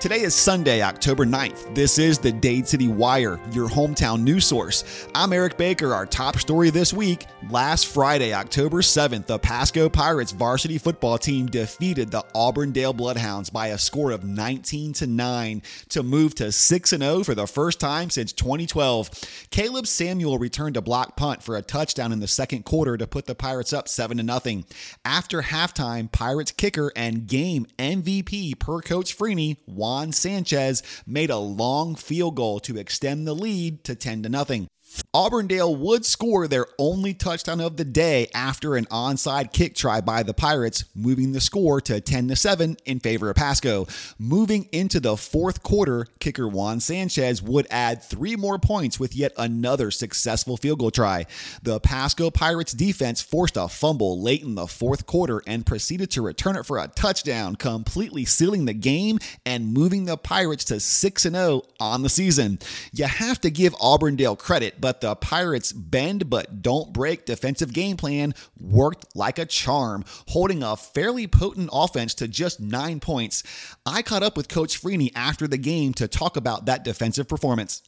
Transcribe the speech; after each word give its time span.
Today 0.00 0.20
is 0.20 0.32
Sunday, 0.32 0.80
October 0.80 1.26
9th. 1.26 1.74
This 1.74 1.98
is 1.98 2.20
the 2.20 2.30
Dade 2.30 2.68
City 2.68 2.86
Wire, 2.86 3.40
your 3.50 3.68
hometown 3.68 4.22
news 4.22 4.46
source. 4.46 5.08
I'm 5.12 5.32
Eric 5.32 5.56
Baker. 5.58 5.92
Our 5.92 6.06
top 6.06 6.36
story 6.36 6.70
this 6.70 6.92
week 6.92 7.26
last 7.50 7.88
Friday, 7.88 8.32
October 8.32 8.80
7th, 8.80 9.26
the 9.26 9.40
Pasco 9.40 9.88
Pirates 9.88 10.30
varsity 10.30 10.78
football 10.78 11.18
team 11.18 11.46
defeated 11.46 12.12
the 12.12 12.24
Auburndale 12.32 12.92
Bloodhounds 12.92 13.50
by 13.50 13.68
a 13.68 13.78
score 13.78 14.12
of 14.12 14.22
19 14.22 14.92
to 14.94 15.08
9 15.08 15.62
to 15.88 16.02
move 16.04 16.32
to 16.36 16.52
6 16.52 16.90
0 16.90 17.24
for 17.24 17.34
the 17.34 17.48
first 17.48 17.80
time 17.80 18.08
since 18.08 18.32
2012. 18.32 19.10
Caleb 19.50 19.88
Samuel 19.88 20.38
returned 20.38 20.76
a 20.76 20.80
block 20.80 21.16
punt 21.16 21.42
for 21.42 21.56
a 21.56 21.62
touchdown 21.62 22.12
in 22.12 22.20
the 22.20 22.28
second 22.28 22.64
quarter 22.64 22.96
to 22.96 23.08
put 23.08 23.26
the 23.26 23.34
Pirates 23.34 23.72
up 23.72 23.88
7 23.88 24.16
0. 24.16 24.62
After 25.04 25.42
halftime, 25.42 26.12
Pirates 26.12 26.52
kicker 26.52 26.92
and 26.94 27.26
game 27.26 27.66
MVP 27.78 28.60
per 28.60 28.80
Coach 28.80 29.18
Freeney 29.18 29.56
Juan 29.88 30.12
Sanchez 30.12 30.82
made 31.06 31.30
a 31.30 31.38
long 31.38 31.94
field 31.94 32.36
goal 32.36 32.60
to 32.60 32.76
extend 32.76 33.26
the 33.26 33.32
lead 33.32 33.84
to 33.84 33.94
10 33.94 34.24
to 34.24 34.28
nothing. 34.28 34.68
Auburndale 35.14 35.74
would 35.74 36.04
score 36.04 36.46
their 36.46 36.66
only 36.78 37.14
touchdown 37.14 37.60
of 37.60 37.76
the 37.76 37.84
day 37.84 38.28
after 38.34 38.76
an 38.76 38.84
onside 38.86 39.52
kick 39.52 39.74
try 39.74 40.00
by 40.00 40.22
the 40.22 40.34
Pirates, 40.34 40.84
moving 40.94 41.32
the 41.32 41.40
score 41.40 41.80
to 41.80 42.00
10 42.00 42.28
to 42.28 42.36
7 42.36 42.76
in 42.84 43.00
favor 43.00 43.30
of 43.30 43.36
Pasco. 43.36 43.86
Moving 44.18 44.68
into 44.72 45.00
the 45.00 45.16
fourth 45.16 45.62
quarter, 45.62 46.06
kicker 46.20 46.46
Juan 46.46 46.80
Sanchez 46.80 47.42
would 47.42 47.66
add 47.70 48.02
three 48.02 48.36
more 48.36 48.58
points 48.58 49.00
with 49.00 49.14
yet 49.14 49.32
another 49.36 49.90
successful 49.90 50.56
field 50.56 50.78
goal 50.78 50.90
try. 50.90 51.26
The 51.62 51.80
Pasco 51.80 52.30
Pirates 52.30 52.72
defense 52.72 53.20
forced 53.20 53.56
a 53.56 53.68
fumble 53.68 54.20
late 54.20 54.42
in 54.42 54.54
the 54.54 54.66
fourth 54.66 55.06
quarter 55.06 55.42
and 55.46 55.66
proceeded 55.66 56.10
to 56.12 56.22
return 56.22 56.56
it 56.56 56.66
for 56.66 56.78
a 56.78 56.88
touchdown, 56.88 57.56
completely 57.56 58.24
sealing 58.24 58.64
the 58.64 58.74
game 58.74 59.18
and 59.44 59.72
moving 59.72 60.04
the 60.04 60.16
Pirates 60.16 60.64
to 60.66 60.80
6 60.80 61.22
0 61.22 61.62
on 61.80 62.02
the 62.02 62.08
season. 62.08 62.58
You 62.92 63.04
have 63.06 63.40
to 63.40 63.50
give 63.50 63.74
Auburndale 63.80 64.36
credit 64.36 64.77
but 64.80 65.00
the 65.00 65.14
Pirates' 65.16 65.72
bend 65.72 66.28
but 66.30 66.62
don't 66.62 66.92
break 66.92 67.24
defensive 67.24 67.72
game 67.72 67.96
plan 67.96 68.34
worked 68.60 69.06
like 69.14 69.38
a 69.38 69.46
charm, 69.46 70.04
holding 70.28 70.62
a 70.62 70.76
fairly 70.76 71.26
potent 71.26 71.70
offense 71.72 72.14
to 72.14 72.28
just 72.28 72.60
nine 72.60 73.00
points. 73.00 73.42
I 73.84 74.02
caught 74.02 74.22
up 74.22 74.36
with 74.36 74.48
Coach 74.48 74.80
Freeney 74.80 75.10
after 75.14 75.46
the 75.46 75.58
game 75.58 75.94
to 75.94 76.08
talk 76.08 76.36
about 76.36 76.66
that 76.66 76.84
defensive 76.84 77.28
performance. 77.28 77.82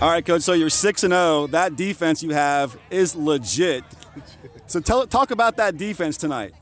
All 0.00 0.10
right, 0.10 0.24
coach. 0.24 0.42
So 0.42 0.52
you're 0.52 0.70
six 0.70 1.04
and 1.04 1.12
zero. 1.12 1.22
Oh. 1.22 1.46
That 1.48 1.76
defense 1.76 2.22
you 2.22 2.30
have 2.30 2.76
is 2.90 3.14
legit. 3.14 3.84
So 4.66 4.80
tell 4.80 5.06
talk 5.06 5.30
about 5.30 5.56
that 5.58 5.76
defense 5.76 6.16
tonight. 6.16 6.52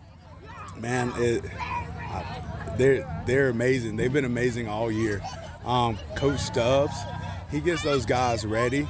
Man, 0.78 1.12
it, 1.16 1.42
they're 2.76 3.22
they're 3.26 3.48
amazing. 3.48 3.96
They've 3.96 4.12
been 4.12 4.26
amazing 4.26 4.68
all 4.68 4.90
year. 4.90 5.22
Um, 5.64 5.98
Coach 6.14 6.40
Stubbs, 6.40 6.94
he 7.50 7.60
gets 7.60 7.82
those 7.82 8.04
guys 8.04 8.44
ready 8.46 8.86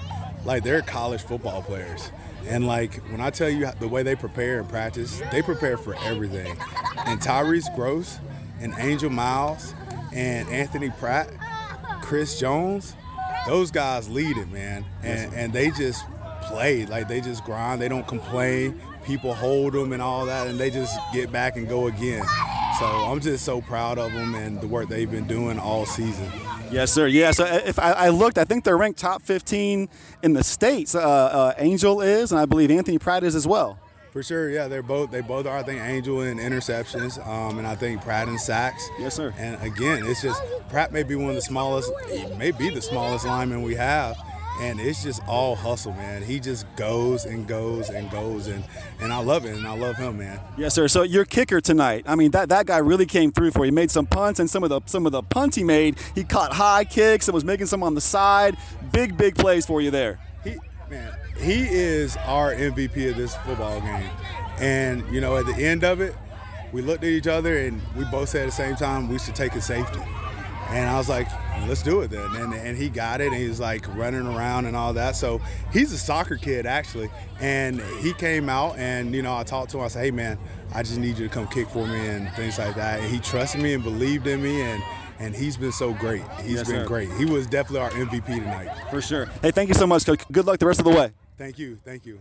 like 0.47 0.63
they're 0.63 0.81
college 0.81 1.23
football 1.23 1.61
players. 1.61 2.11
And 2.49 2.67
like 2.67 2.95
when 3.11 3.21
I 3.21 3.31
tell 3.31 3.51
you 3.51 3.69
the 3.81 3.89
way 3.89 4.03
they 4.03 4.15
prepare 4.15 4.61
and 4.61 4.69
practice, 4.69 5.21
they 5.33 5.43
prepare 5.43 5.77
for 5.77 5.95
everything. 6.05 6.57
And 7.05 7.21
Tyrese 7.21 7.75
Gross 7.75 8.19
and 8.61 8.73
Angel 8.79 9.11
Miles 9.11 9.75
and 10.13 10.49
Anthony 10.49 10.91
Pratt, 10.91 11.29
Chris 12.01 12.39
Jones, 12.39 12.95
those 13.47 13.71
guys 13.71 14.09
lead 14.09 14.37
it, 14.37 14.49
man. 14.51 14.85
And 15.03 15.35
and 15.35 15.53
they 15.53 15.71
just 15.71 16.05
play 16.43 16.87
like 16.87 17.09
they 17.09 17.21
just 17.21 17.45
grind. 17.45 17.83
They 17.83 17.89
don't 17.89 18.07
complain. 18.07 18.81
People 19.05 19.35
hold 19.35 19.73
them 19.73 19.93
and 19.93 20.03
all 20.03 20.27
that, 20.27 20.47
and 20.47 20.59
they 20.59 20.71
just 20.71 20.99
get 21.13 21.31
back 21.31 21.57
and 21.57 21.69
go 21.69 21.89
again. 21.89 22.25
So 22.79 22.87
I'm 22.87 23.21
just 23.21 23.45
so 23.45 23.61
proud 23.61 23.99
of 23.99 24.13
them 24.13 24.35
and 24.35 24.61
the 24.61 24.67
work 24.67 24.89
they've 24.89 25.11
been 25.11 25.27
doing 25.27 25.59
all 25.59 25.87
season. 25.87 26.31
Yes, 26.71 26.93
sir. 26.93 27.07
Yeah. 27.07 27.31
So 27.31 27.45
uh, 27.45 27.61
if 27.65 27.79
I, 27.79 27.93
I, 27.93 28.09
looked, 28.09 28.39
I 28.39 28.45
think 28.45 28.65
they're 28.65 28.77
ranked 28.77 28.99
top 28.99 29.23
15 29.23 29.89
in 30.23 30.33
the 30.33 30.43
states. 30.43 30.95
Uh, 30.95 31.01
uh, 31.01 31.55
Angel 31.59 32.01
is, 32.01 32.33
and 32.33 32.41
I 32.41 32.47
believe 32.47 32.71
Anthony 32.71 32.99
Pratt 32.99 33.25
is 33.25 33.35
as 33.35 33.47
well. 33.47 33.79
For 34.17 34.23
sure, 34.23 34.49
yeah, 34.49 34.67
they're 34.67 34.83
both 34.83 35.11
they 35.11 35.21
both 35.21 35.45
are. 35.45 35.59
I 35.59 35.63
think 35.63 35.83
Angel 35.83 36.23
in 36.23 36.39
interceptions, 36.39 37.19
um, 37.27 37.59
and 37.59 37.67
I 37.67 37.75
think 37.75 38.01
Pratt 38.01 38.29
in 38.29 38.39
sacks. 38.39 38.89
Yes, 38.99 39.15
sir. 39.15 39.35
And 39.37 39.61
again, 39.63 40.07
it's 40.07 40.23
just 40.23 40.43
Pratt 40.71 40.91
may 40.91 41.03
be 41.03 41.17
one 41.17 41.29
of 41.29 41.35
the 41.35 41.43
smallest, 41.43 41.93
he 42.11 42.25
may 42.37 42.51
be 42.51 42.71
the 42.71 42.81
smallest 42.81 43.27
lineman 43.27 43.61
we 43.61 43.75
have, 43.75 44.17
and 44.61 44.81
it's 44.81 45.03
just 45.03 45.23
all 45.27 45.55
hustle, 45.55 45.93
man. 45.93 46.23
He 46.23 46.41
just 46.41 46.67
goes 46.77 47.25
and 47.25 47.47
goes 47.47 47.91
and 47.91 48.11
goes, 48.11 48.47
and 48.47 48.65
and 49.01 49.13
I 49.13 49.19
love 49.19 49.45
it, 49.45 49.55
and 49.55 49.67
I 49.67 49.77
love 49.77 49.97
him, 49.97 50.19
man. 50.19 50.41
Yes, 50.57 50.75
sir. 50.75 50.89
So 50.89 51.03
your 51.03 51.25
kicker 51.25 51.61
tonight, 51.61 52.05
I 52.07 52.15
mean 52.15 52.31
that 52.33 52.49
that 52.49 52.67
guy 52.67 52.79
really 52.79 53.07
came 53.07 53.33
through 53.33 53.51
for 53.51 53.61
you. 53.61 53.67
He 53.67 53.75
made 53.75 53.91
some 53.91 54.07
punts, 54.07 54.41
and 54.41 54.49
some 54.49 54.63
of 54.63 54.71
the 54.71 54.81
some 54.87 55.07
of 55.07 55.13
the 55.13 55.23
punts 55.23 55.57
he 55.57 55.65
made, 55.65 55.99
he 56.15 56.25
caught 56.25 56.53
high 56.53 56.85
kicks 56.85 57.29
and 57.29 57.35
was 57.35 57.45
making 57.45 57.67
some 57.67 57.83
on 57.83 57.95
the 57.95 58.01
side. 58.01 58.57
Big 58.93 59.17
big 59.17 59.35
plays 59.35 59.67
for 59.67 59.81
you 59.81 59.91
there. 59.91 60.19
He 60.45 60.57
man, 60.89 61.15
he 61.39 61.67
is 61.69 62.17
our 62.19 62.55
MVP 62.55 63.11
of 63.11 63.17
this 63.17 63.37
football 63.37 63.81
game, 63.81 64.11
and 64.59 65.05
you 65.13 65.21
know 65.21 65.37
at 65.37 65.47
the 65.47 65.55
end 65.55 65.85
of 65.85 66.01
it, 66.01 66.15
we 66.73 66.83
looked 66.83 67.05
at 67.05 67.11
each 67.11 67.27
other 67.27 67.59
and 67.59 67.81
we 67.97 68.05
both 68.07 68.31
said 68.31 68.43
at 68.43 68.47
the 68.47 68.53
same 68.53 68.77
time 68.77 69.09
we 69.09 69.19
should 69.19 69.35
take 69.35 69.55
a 69.55 69.61
safety. 69.61 70.01
And 70.69 70.89
I 70.89 70.97
was 70.97 71.09
like, 71.09 71.29
let's 71.69 71.83
do 71.83 72.01
it 72.01 72.11
then. 72.11 72.35
And, 72.37 72.55
and 72.55 72.77
he 72.77 72.89
got 72.89 73.21
it, 73.21 73.29
and 73.29 73.37
he 73.37 73.49
was 73.49 73.61
like 73.61 73.87
running 73.97 74.27
around 74.27 74.67
and 74.67 74.77
all 74.77 74.93
that. 74.95 75.17
So 75.17 75.41
he's 75.73 75.93
a 75.93 75.99
soccer 75.99 76.37
kid, 76.37 76.67
actually. 76.67 77.09
And 77.41 77.81
he 78.01 78.13
came 78.13 78.49
out, 78.49 78.77
and, 78.79 79.15
you 79.15 79.23
know, 79.23 79.37
I 79.37 79.45
talked 79.45 79.71
to 79.73 79.79
him. 79.79 79.85
I 79.85 79.89
said, 79.89 80.05
hey, 80.05 80.11
man, 80.11 80.39
I 80.75 80.83
just 80.83 80.99
need 80.99 81.19
you 81.19 81.29
to 81.29 81.33
come 81.33 81.47
kick 81.49 81.69
for 81.69 81.87
me 81.87 82.07
and 82.09 82.31
things 82.35 82.59
like 82.59 82.75
that. 82.75 83.01
And 83.01 83.13
he 83.13 83.21
trusted 83.21 83.63
me 83.63 83.75
and 83.75 83.83
believed 83.83 84.27
in 84.27 84.43
me. 84.43 84.61
And, 84.63 84.83
and 85.19 85.35
he's 85.35 85.57
been 85.57 85.73
so 85.73 85.95
great. 85.95 86.23
He's 86.43 86.57
yes, 86.57 86.69
been 86.69 86.83
sir. 86.83 86.87
great. 86.87 87.11
He 87.13 87.25
was 87.25 87.47
definitely 87.47 87.81
our 87.81 87.91
MVP 87.91 88.27
tonight. 88.27 88.71
For 88.91 89.01
sure. 89.01 89.27
Hey, 89.41 89.51
thank 89.51 89.69
you 89.69 89.75
so 89.75 89.87
much, 89.87 90.05
Coach. 90.05 90.23
Good 90.31 90.47
luck 90.47 90.59
the 90.59 90.67
rest 90.67 90.81
of 90.81 90.85
the 90.85 90.93
way. 90.93 91.13
Thank 91.39 91.59
you. 91.59 91.79
Thank 91.85 92.07
you. 92.07 92.21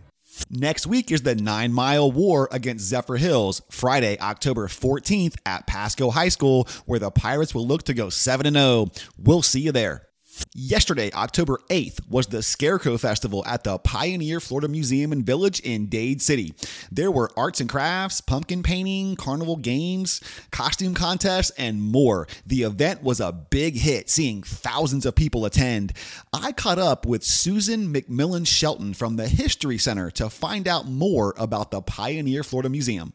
Next 0.50 0.86
week 0.86 1.10
is 1.10 1.22
the 1.22 1.34
Nine 1.34 1.72
Mile 1.72 2.10
War 2.10 2.48
against 2.52 2.92
Zephyrhills, 2.92 3.62
Friday, 3.70 4.18
October 4.20 4.68
14th 4.68 5.36
at 5.44 5.66
Pasco 5.66 6.10
High 6.10 6.28
School, 6.28 6.68
where 6.84 6.98
the 6.98 7.10
Pirates 7.10 7.54
will 7.54 7.66
look 7.66 7.82
to 7.84 7.94
go 7.94 8.10
7 8.10 8.52
0. 8.52 8.90
We'll 9.18 9.42
see 9.42 9.60
you 9.60 9.72
there. 9.72 10.06
Yesterday, 10.54 11.10
October 11.12 11.58
8th, 11.70 12.08
was 12.08 12.26
the 12.26 12.42
Scarecrow 12.42 12.98
Festival 12.98 13.44
at 13.46 13.64
the 13.64 13.78
Pioneer 13.78 14.40
Florida 14.40 14.68
Museum 14.68 15.12
and 15.12 15.24
Village 15.24 15.60
in 15.60 15.86
Dade 15.86 16.20
City. 16.22 16.54
There 16.90 17.10
were 17.10 17.30
arts 17.36 17.60
and 17.60 17.68
crafts, 17.68 18.20
pumpkin 18.20 18.62
painting, 18.62 19.16
carnival 19.16 19.56
games, 19.56 20.20
costume 20.50 20.94
contests, 20.94 21.50
and 21.58 21.82
more. 21.82 22.26
The 22.46 22.62
event 22.62 23.02
was 23.02 23.20
a 23.20 23.32
big 23.32 23.76
hit, 23.76 24.10
seeing 24.10 24.42
thousands 24.42 25.06
of 25.06 25.14
people 25.14 25.44
attend. 25.44 25.92
I 26.32 26.52
caught 26.52 26.78
up 26.78 27.06
with 27.06 27.22
Susan 27.22 27.92
McMillan 27.92 28.46
Shelton 28.46 28.94
from 28.94 29.16
the 29.16 29.28
History 29.28 29.78
Center 29.78 30.10
to 30.12 30.30
find 30.30 30.66
out 30.68 30.86
more 30.86 31.34
about 31.36 31.70
the 31.70 31.82
Pioneer 31.82 32.42
Florida 32.42 32.68
Museum. 32.68 33.12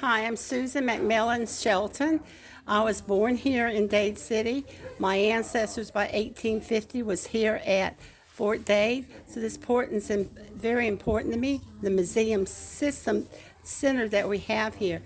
Hi, 0.00 0.26
I'm 0.26 0.36
Susan 0.36 0.84
McMillan 0.84 1.62
Shelton. 1.62 2.20
I 2.68 2.82
was 2.82 3.00
born 3.00 3.36
here 3.36 3.68
in 3.68 3.86
Dade 3.86 4.18
City. 4.18 4.66
My 4.98 5.16
ancestors 5.16 5.90
by 5.90 6.02
1850 6.02 7.02
was 7.02 7.26
here 7.26 7.62
at 7.64 7.98
Fort 8.26 8.66
Dade. 8.66 9.06
So 9.26 9.40
this 9.40 9.56
port 9.56 9.90
is 9.90 10.12
very 10.54 10.86
important 10.86 11.32
to 11.32 11.40
me. 11.40 11.62
The 11.80 11.88
museum 11.88 12.44
system 12.44 13.26
center 13.62 14.06
that 14.10 14.28
we 14.28 14.40
have 14.40 14.74
here. 14.74 15.00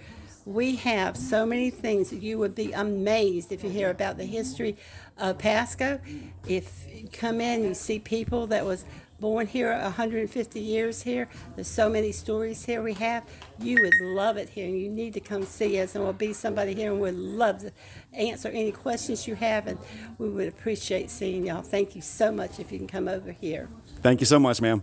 We 0.45 0.75
have 0.77 1.17
so 1.17 1.47
many 1.47 1.71
things 1.71 2.11
that 2.11 2.21
you 2.21 2.37
would 2.39 2.56
be 2.56 2.73
amazed 2.73 3.53
if 3.53 3.62
you 3.62 3.71
hear 3.71 3.91
about 3.91 4.17
the 4.17 4.25
history 4.25 4.77
of 5.17 5.39
Pasco. 5.39 6.00
If 6.49 6.84
you 6.93 7.09
come 7.12 7.41
in, 7.41 7.62
you 7.62 7.75
see 7.75 8.00
people 8.00 8.49
that 8.49 8.67
was 8.67 8.84
born 9.22 9.47
here 9.47 9.72
150 9.72 10.60
years 10.60 11.00
here. 11.00 11.28
There's 11.55 11.69
so 11.69 11.88
many 11.88 12.10
stories 12.10 12.65
here 12.65 12.83
we 12.83 12.93
have. 12.94 13.25
You 13.60 13.78
would 13.81 13.94
love 14.16 14.37
it 14.37 14.49
here, 14.49 14.66
and 14.66 14.78
you 14.78 14.91
need 14.91 15.15
to 15.15 15.21
come 15.21 15.44
see 15.44 15.81
us. 15.81 15.94
And 15.94 16.03
we'll 16.03 16.12
be 16.12 16.33
somebody 16.33 16.75
here, 16.75 16.91
and 16.91 17.00
we'd 17.00 17.15
love 17.15 17.61
to 17.61 17.72
answer 18.12 18.49
any 18.49 18.72
questions 18.72 19.28
you 19.28 19.37
have, 19.37 19.69
and 19.69 19.78
we 20.19 20.28
would 20.28 20.49
appreciate 20.49 21.09
seeing 21.09 21.47
y'all. 21.47 21.62
Thank 21.62 21.94
you 21.94 22.02
so 22.02 22.32
much 22.32 22.58
if 22.58 22.73
you 22.73 22.79
can 22.79 22.88
come 22.88 23.06
over 23.06 23.31
here. 23.31 23.69
Thank 24.02 24.19
you 24.19 24.26
so 24.26 24.41
much, 24.41 24.61
ma'am. 24.61 24.82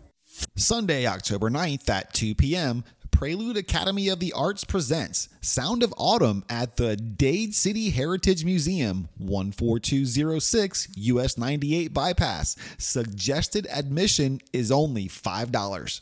Sunday, 0.55 1.05
October 1.05 1.49
9th 1.49 1.89
at 1.89 2.13
2 2.13 2.33
p.m. 2.35 2.85
Prelude 3.19 3.57
Academy 3.57 4.07
of 4.07 4.21
the 4.21 4.31
Arts 4.31 4.63
presents 4.63 5.27
Sound 5.41 5.83
of 5.83 5.93
Autumn 5.97 6.45
at 6.49 6.77
the 6.77 6.95
Dade 6.95 7.53
City 7.53 7.89
Heritage 7.89 8.45
Museum, 8.45 9.09
14206 9.17 10.87
US 10.95 11.37
98 11.37 11.93
Bypass. 11.93 12.55
Suggested 12.77 13.67
admission 13.69 14.39
is 14.53 14.71
only 14.71 15.09
$5. 15.09 15.99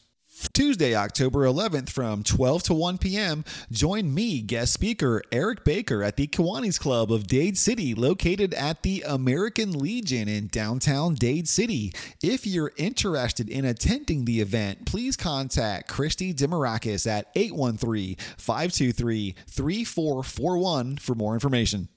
Tuesday, 0.54 0.96
October 0.96 1.46
11th 1.46 1.90
from 1.90 2.24
12 2.24 2.64
to 2.64 2.74
1 2.74 3.00
p.m., 3.00 3.44
join 3.72 4.14
me, 4.14 4.42
guest 4.42 4.72
speaker 4.72 5.22
Eric 5.32 5.64
Baker 5.64 6.04
at 6.04 6.16
the 6.16 6.28
Kiwanis 6.28 6.80
Club 6.80 7.12
of 7.12 7.26
Dade 7.26 7.58
City, 7.58 7.96
located 7.96 8.54
at 8.54 8.84
the 8.84 9.04
American 9.08 9.72
Legion 9.72 10.28
in 10.28 10.48
downtown 10.48 11.16
Dade 11.16 11.48
City. 11.48 11.92
If 12.22 12.46
you're 12.46 12.72
interested 12.78 13.50
in 13.50 13.66
attending 13.66 14.26
the 14.26 14.40
event, 14.40 14.86
please 14.86 15.18
contact 15.18 15.90
Christy 15.90 16.34
Demarakis 16.34 17.08
at 17.08 17.28
813 17.36 18.16
523 18.38 19.36
3441 19.48 20.98
for 20.98 21.16
more 21.16 21.34
information. 21.34 21.90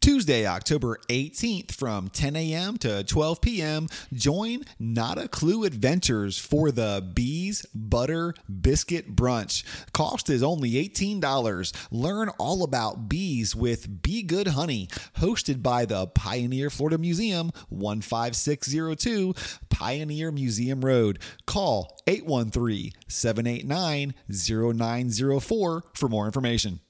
Tuesday, 0.00 0.46
October 0.46 0.98
18th 1.08 1.72
from 1.72 2.08
10 2.08 2.36
a.m. 2.36 2.76
to 2.78 3.04
12 3.04 3.40
p.m., 3.40 3.88
join 4.12 4.64
Not 4.78 5.18
a 5.18 5.28
Clue 5.28 5.64
Adventures 5.64 6.38
for 6.38 6.70
the 6.70 7.08
Bees 7.14 7.64
Butter 7.74 8.34
Biscuit 8.60 9.14
Brunch. 9.14 9.62
Cost 9.92 10.28
is 10.28 10.42
only 10.42 10.72
$18. 10.72 11.72
Learn 11.90 12.30
all 12.38 12.64
about 12.64 13.08
bees 13.08 13.54
with 13.54 14.02
Be 14.02 14.22
Good 14.22 14.48
Honey, 14.48 14.88
hosted 15.18 15.62
by 15.62 15.84
the 15.84 16.06
Pioneer 16.08 16.70
Florida 16.70 16.98
Museum, 16.98 17.50
15602 17.70 19.34
Pioneer 19.70 20.32
Museum 20.32 20.84
Road. 20.84 21.18
Call 21.46 22.00
813 22.06 22.92
789 23.08 24.14
0904 24.28 25.84
for 25.94 26.08
more 26.08 26.26
information. 26.26 26.80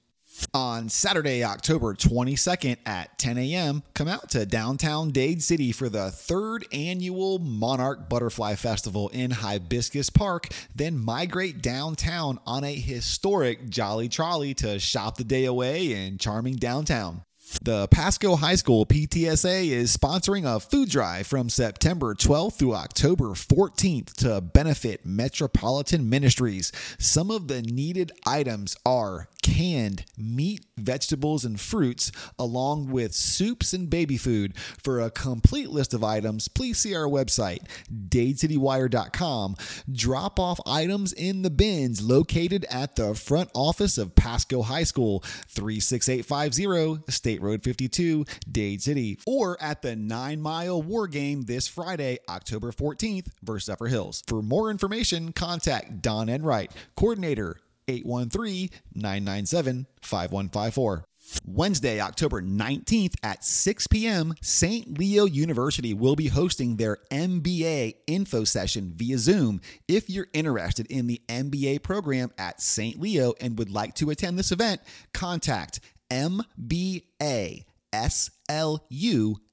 On 0.52 0.88
Saturday, 0.88 1.44
October 1.44 1.94
22nd 1.94 2.76
at 2.86 3.18
10 3.18 3.38
a.m., 3.38 3.82
come 3.94 4.08
out 4.08 4.30
to 4.30 4.46
downtown 4.46 5.10
Dade 5.10 5.42
City 5.42 5.72
for 5.72 5.88
the 5.88 6.10
third 6.10 6.66
annual 6.72 7.38
Monarch 7.38 8.08
Butterfly 8.08 8.54
Festival 8.54 9.08
in 9.10 9.30
Hibiscus 9.30 10.10
Park, 10.10 10.48
then 10.74 10.98
migrate 10.98 11.62
downtown 11.62 12.38
on 12.46 12.64
a 12.64 12.74
historic 12.74 13.68
Jolly 13.68 14.08
Trolley 14.08 14.54
to 14.54 14.78
shop 14.78 15.16
the 15.16 15.24
day 15.24 15.44
away 15.44 15.92
in 15.92 16.18
charming 16.18 16.56
downtown. 16.56 17.22
The 17.46 17.86
Pasco 17.88 18.34
High 18.34 18.56
School 18.56 18.86
PTSA 18.86 19.68
is 19.68 19.96
sponsoring 19.96 20.44
a 20.44 20.58
food 20.58 20.90
drive 20.90 21.28
from 21.28 21.48
September 21.48 22.12
12th 22.12 22.54
through 22.54 22.74
October 22.74 23.30
14th 23.30 24.14
to 24.14 24.40
benefit 24.40 25.06
Metropolitan 25.06 26.10
Ministries. 26.10 26.72
Some 26.98 27.30
of 27.30 27.46
the 27.46 27.62
needed 27.62 28.10
items 28.26 28.76
are 28.84 29.28
canned 29.46 30.04
meat, 30.18 30.66
vegetables, 30.76 31.44
and 31.44 31.60
fruits, 31.60 32.10
along 32.36 32.90
with 32.90 33.14
soups 33.14 33.72
and 33.72 33.88
baby 33.88 34.16
food. 34.16 34.56
For 34.82 35.00
a 35.00 35.10
complete 35.10 35.70
list 35.70 35.94
of 35.94 36.02
items, 36.02 36.48
please 36.48 36.78
see 36.78 36.96
our 36.96 37.06
website, 37.06 37.60
dadecitywire.com. 38.08 39.56
Drop 39.92 40.40
off 40.40 40.58
items 40.66 41.12
in 41.12 41.42
the 41.42 41.50
bins 41.50 42.02
located 42.02 42.66
at 42.70 42.96
the 42.96 43.14
front 43.14 43.50
office 43.54 43.98
of 43.98 44.16
Pasco 44.16 44.62
High 44.62 44.82
School, 44.82 45.20
36850 45.46 47.12
State 47.12 47.35
Road 47.40 47.62
52, 47.62 48.24
Dade 48.50 48.82
City, 48.82 49.18
or 49.26 49.60
at 49.62 49.82
the 49.82 49.96
Nine 49.96 50.40
Mile 50.40 50.82
War 50.82 51.06
Game 51.06 51.42
this 51.42 51.68
Friday, 51.68 52.18
October 52.28 52.72
14th, 52.72 53.28
versus 53.42 53.74
Zephyrhills. 53.74 54.22
For 54.28 54.42
more 54.42 54.70
information, 54.70 55.32
contact 55.32 56.02
Don 56.02 56.28
Enright, 56.28 56.72
coordinator 56.96 57.58
813 57.88 58.70
997 58.94 59.86
5154. 60.02 61.04
Wednesday, 61.44 62.00
October 62.00 62.40
19th 62.40 63.14
at 63.22 63.44
6 63.44 63.86
p.m., 63.88 64.34
St. 64.42 64.98
Leo 64.98 65.24
University 65.24 65.92
will 65.92 66.14
be 66.14 66.28
hosting 66.28 66.76
their 66.76 66.98
MBA 67.10 67.94
info 68.06 68.44
session 68.44 68.92
via 68.94 69.18
Zoom. 69.18 69.60
If 69.88 70.08
you're 70.08 70.28
interested 70.32 70.86
in 70.86 71.06
the 71.06 71.20
MBA 71.28 71.82
program 71.82 72.30
at 72.38 72.60
St. 72.60 73.00
Leo 73.00 73.34
and 73.40 73.58
would 73.58 73.70
like 73.70 73.94
to 73.96 74.10
attend 74.10 74.38
this 74.38 74.52
event, 74.52 74.80
contact 75.12 75.80
MBASLU 76.10 77.64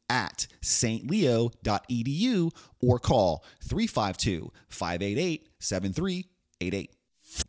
at 0.09 0.47
stleo.edu 0.61 2.51
or 2.81 2.99
call 2.99 3.45
352 3.63 4.51
588 4.69 5.49
7388. 5.59 6.91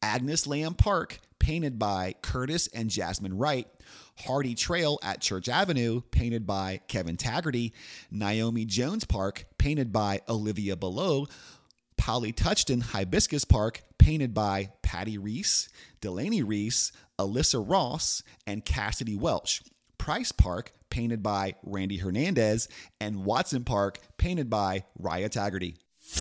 Agnes 0.00 0.46
Lamb 0.46 0.72
Park, 0.72 1.18
painted 1.38 1.78
by 1.78 2.14
Curtis 2.22 2.66
and 2.68 2.88
Jasmine 2.88 3.36
Wright. 3.36 3.68
Hardy 4.20 4.54
Trail 4.54 4.98
at 5.02 5.20
Church 5.20 5.50
Avenue, 5.50 6.00
painted 6.10 6.46
by 6.46 6.80
Kevin 6.88 7.18
Taggerty. 7.18 7.72
Naomi 8.10 8.64
Jones 8.64 9.04
Park, 9.04 9.44
painted 9.58 9.92
by 9.92 10.22
Olivia 10.30 10.76
Below. 10.76 11.26
Polly 11.96 12.32
Touchton 12.32 12.82
Hibiscus 12.82 13.44
Park, 13.44 13.82
painted 13.98 14.34
by 14.34 14.70
Patty 14.82 15.18
Reese, 15.18 15.68
Delaney 16.00 16.42
Reese, 16.42 16.92
Alyssa 17.18 17.62
Ross, 17.66 18.22
and 18.46 18.64
Cassidy 18.64 19.16
Welch. 19.16 19.62
Price 19.98 20.30
Park, 20.32 20.72
painted 20.90 21.22
by 21.22 21.54
Randy 21.64 21.96
Hernandez, 21.96 22.68
and 23.00 23.24
Watson 23.24 23.64
Park, 23.64 23.98
painted 24.18 24.48
by 24.48 24.84
Raya 25.00 25.28
Taggarty. 25.28 25.76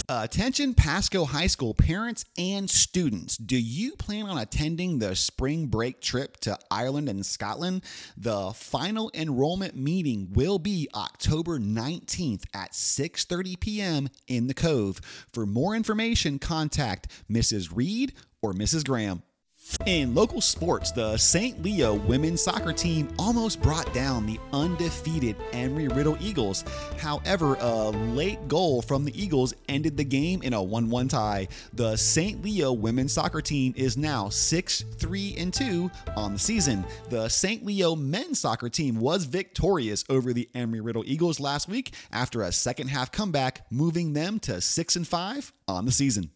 Attention 0.08 0.74
Pasco 0.74 1.24
High 1.24 1.46
School 1.46 1.74
parents 1.74 2.24
and 2.36 2.68
students. 2.68 3.36
Do 3.36 3.58
you 3.58 3.94
plan 3.96 4.26
on 4.26 4.38
attending 4.38 4.98
the 4.98 5.14
spring 5.14 5.66
break 5.66 6.00
trip 6.00 6.38
to 6.38 6.58
Ireland 6.70 7.08
and 7.08 7.24
Scotland? 7.24 7.84
The 8.16 8.52
final 8.52 9.10
enrollment 9.14 9.76
meeting 9.76 10.28
will 10.32 10.58
be 10.58 10.88
October 10.94 11.58
19th 11.58 12.44
at 12.54 12.72
6:30 12.72 13.60
p.m. 13.60 14.08
in 14.26 14.46
the 14.46 14.54
Cove. 14.54 15.00
For 15.32 15.46
more 15.46 15.74
information, 15.74 16.38
contact 16.38 17.08
Mrs. 17.30 17.70
Reed 17.74 18.14
or 18.40 18.52
Mrs. 18.52 18.86
Graham. 18.86 19.22
In 19.86 20.14
local 20.14 20.40
sports, 20.40 20.92
the 20.92 21.16
St. 21.16 21.62
Leo 21.62 21.94
women's 21.94 22.42
soccer 22.42 22.72
team 22.72 23.08
almost 23.18 23.62
brought 23.62 23.92
down 23.94 24.26
the 24.26 24.38
undefeated 24.52 25.36
Embry 25.52 25.94
Riddle 25.94 26.16
Eagles. 26.20 26.64
However, 26.98 27.56
a 27.60 27.90
late 27.90 28.48
goal 28.48 28.82
from 28.82 29.04
the 29.04 29.22
Eagles 29.22 29.54
ended 29.68 29.96
the 29.96 30.04
game 30.04 30.42
in 30.42 30.52
a 30.52 30.62
1 30.62 30.90
1 30.90 31.08
tie. 31.08 31.48
The 31.72 31.96
St. 31.96 32.42
Leo 32.42 32.72
women's 32.72 33.12
soccer 33.12 33.40
team 33.40 33.72
is 33.76 33.96
now 33.96 34.28
6 34.28 34.84
3 34.98 35.34
and 35.38 35.54
2 35.54 35.90
on 36.16 36.34
the 36.34 36.38
season. 36.38 36.84
The 37.08 37.28
St. 37.28 37.64
Leo 37.64 37.94
men's 37.94 38.40
soccer 38.40 38.68
team 38.68 39.00
was 39.00 39.24
victorious 39.24 40.04
over 40.08 40.32
the 40.32 40.48
Embry 40.54 40.80
Riddle 40.82 41.04
Eagles 41.06 41.40
last 41.40 41.68
week 41.68 41.94
after 42.12 42.42
a 42.42 42.52
second 42.52 42.88
half 42.88 43.12
comeback, 43.12 43.66
moving 43.70 44.12
them 44.12 44.38
to 44.40 44.60
6 44.60 44.96
and 44.96 45.06
5 45.06 45.52
on 45.66 45.84
the 45.84 45.92
season. 45.92 46.30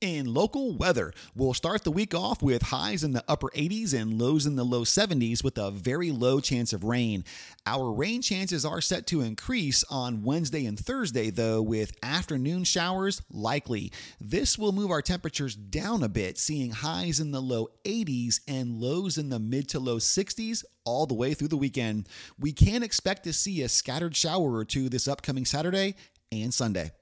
In 0.00 0.32
local 0.32 0.76
weather, 0.76 1.12
we'll 1.34 1.54
start 1.54 1.84
the 1.84 1.90
week 1.90 2.14
off 2.14 2.42
with 2.42 2.62
highs 2.62 3.02
in 3.02 3.12
the 3.12 3.24
upper 3.26 3.48
80s 3.48 3.92
and 3.92 4.20
lows 4.20 4.46
in 4.46 4.56
the 4.56 4.64
low 4.64 4.82
70s 4.82 5.42
with 5.42 5.58
a 5.58 5.70
very 5.70 6.10
low 6.12 6.40
chance 6.40 6.72
of 6.72 6.84
rain. 6.84 7.24
Our 7.66 7.92
rain 7.92 8.22
chances 8.22 8.64
are 8.64 8.80
set 8.80 9.06
to 9.08 9.20
increase 9.20 9.84
on 9.90 10.22
Wednesday 10.22 10.66
and 10.66 10.78
Thursday, 10.78 11.30
though, 11.30 11.62
with 11.62 11.96
afternoon 12.02 12.64
showers 12.64 13.22
likely. 13.30 13.92
This 14.20 14.58
will 14.58 14.72
move 14.72 14.90
our 14.90 15.02
temperatures 15.02 15.54
down 15.54 16.02
a 16.02 16.08
bit, 16.08 16.38
seeing 16.38 16.70
highs 16.70 17.20
in 17.20 17.32
the 17.32 17.42
low 17.42 17.68
80s 17.84 18.40
and 18.46 18.80
lows 18.80 19.18
in 19.18 19.28
the 19.28 19.40
mid 19.40 19.68
to 19.70 19.80
low 19.80 19.98
60s 19.98 20.64
all 20.84 21.06
the 21.06 21.14
way 21.14 21.34
through 21.34 21.48
the 21.48 21.56
weekend. 21.56 22.08
We 22.38 22.52
can 22.52 22.82
expect 22.82 23.24
to 23.24 23.32
see 23.32 23.62
a 23.62 23.68
scattered 23.68 24.16
shower 24.16 24.54
or 24.54 24.64
two 24.64 24.88
this 24.88 25.08
upcoming 25.08 25.44
Saturday 25.44 25.96
and 26.30 26.52
Sunday. 26.52 26.92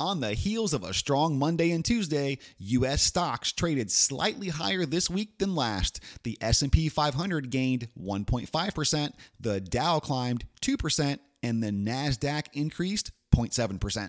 On 0.00 0.20
the 0.20 0.32
heels 0.32 0.72
of 0.72 0.82
a 0.82 0.94
strong 0.94 1.38
Monday 1.38 1.72
and 1.72 1.84
Tuesday, 1.84 2.38
US 2.58 3.02
stocks 3.02 3.52
traded 3.52 3.90
slightly 3.90 4.48
higher 4.48 4.86
this 4.86 5.10
week 5.10 5.36
than 5.36 5.54
last. 5.54 6.00
The 6.22 6.38
S&P 6.40 6.88
500 6.88 7.50
gained 7.50 7.86
1.5%, 8.02 9.12
the 9.38 9.60
Dow 9.60 9.98
climbed 9.98 10.46
2%, 10.62 11.18
and 11.42 11.62
the 11.62 11.70
Nasdaq 11.70 12.46
increased 12.54 13.12
0.7%. 13.34 14.08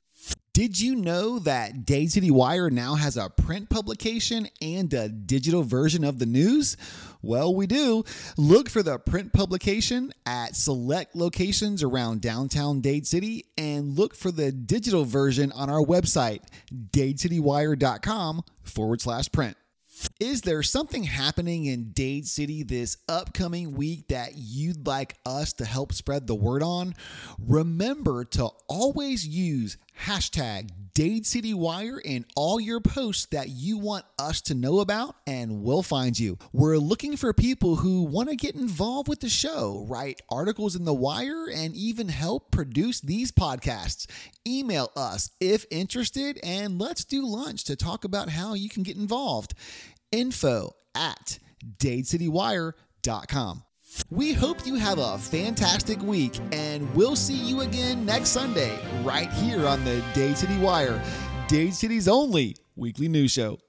Did 0.53 0.81
you 0.81 0.97
know 0.97 1.39
that 1.39 1.85
Dade 1.85 2.11
City 2.11 2.29
Wire 2.29 2.69
now 2.69 2.95
has 2.95 3.15
a 3.15 3.29
print 3.29 3.69
publication 3.69 4.49
and 4.61 4.93
a 4.93 5.07
digital 5.07 5.63
version 5.63 6.03
of 6.03 6.19
the 6.19 6.25
news? 6.25 6.75
Well, 7.21 7.55
we 7.55 7.67
do. 7.67 8.03
Look 8.35 8.67
for 8.67 8.83
the 8.83 8.99
print 8.99 9.31
publication 9.31 10.11
at 10.25 10.57
select 10.57 11.15
locations 11.15 11.83
around 11.83 12.19
downtown 12.19 12.81
Dade 12.81 13.07
City 13.07 13.45
and 13.57 13.97
look 13.97 14.13
for 14.13 14.29
the 14.29 14.51
digital 14.51 15.05
version 15.05 15.53
on 15.53 15.69
our 15.69 15.81
website, 15.81 16.41
dadecitywire.com 16.69 18.43
forward 18.63 18.99
slash 18.99 19.31
print. 19.31 19.55
Is 20.21 20.43
there 20.43 20.61
something 20.61 21.01
happening 21.01 21.65
in 21.65 21.93
Dade 21.93 22.27
City 22.27 22.61
this 22.61 22.95
upcoming 23.09 23.73
week 23.73 24.09
that 24.09 24.33
you'd 24.35 24.85
like 24.85 25.15
us 25.25 25.51
to 25.53 25.65
help 25.65 25.93
spread 25.93 26.27
the 26.27 26.35
word 26.35 26.61
on? 26.61 26.93
Remember 27.39 28.23
to 28.25 28.49
always 28.67 29.27
use 29.27 29.79
hashtag 29.99 30.69
Dade 30.93 31.25
City 31.25 31.55
Wire 31.55 31.97
in 31.97 32.25
all 32.35 32.59
your 32.59 32.79
posts 32.81 33.25
that 33.31 33.49
you 33.49 33.79
want 33.79 34.05
us 34.19 34.41
to 34.41 34.53
know 34.53 34.81
about, 34.81 35.15
and 35.25 35.63
we'll 35.63 35.81
find 35.81 36.19
you. 36.19 36.37
We're 36.53 36.77
looking 36.77 37.17
for 37.17 37.33
people 37.33 37.77
who 37.77 38.03
want 38.03 38.29
to 38.29 38.35
get 38.35 38.53
involved 38.53 39.07
with 39.07 39.21
the 39.21 39.29
show, 39.29 39.87
write 39.89 40.21
articles 40.29 40.75
in 40.75 40.85
the 40.85 40.93
wire, 40.93 41.47
and 41.51 41.75
even 41.75 42.09
help 42.09 42.51
produce 42.51 43.01
these 43.01 43.31
podcasts. 43.31 44.05
Email 44.45 44.91
us 44.95 45.31
if 45.39 45.65
interested, 45.71 46.39
and 46.43 46.79
let's 46.79 47.05
do 47.05 47.25
lunch 47.25 47.63
to 47.63 47.75
talk 47.75 48.03
about 48.03 48.29
how 48.29 48.53
you 48.53 48.69
can 48.69 48.83
get 48.83 48.97
involved. 48.97 49.55
Info 50.11 50.73
at 50.95 51.39
dadecitywire.com. 51.77 53.63
We 54.09 54.33
hope 54.33 54.65
you 54.65 54.75
have 54.75 54.99
a 54.99 55.17
fantastic 55.17 56.01
week, 56.01 56.39
and 56.51 56.93
we'll 56.95 57.15
see 57.17 57.35
you 57.35 57.61
again 57.61 58.05
next 58.05 58.29
Sunday, 58.29 58.79
right 59.03 59.29
here 59.31 59.67
on 59.67 59.83
the 59.83 60.01
Dade 60.13 60.37
City 60.37 60.57
Wire, 60.59 61.03
Dade 61.47 61.73
City's 61.73 62.07
only 62.07 62.55
weekly 62.77 63.09
news 63.09 63.31
show. 63.31 63.59